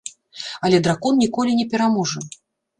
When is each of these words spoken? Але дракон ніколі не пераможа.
Але 0.69 0.79
дракон 0.87 1.13
ніколі 1.25 1.55
не 1.61 1.69
пераможа. 1.77 2.27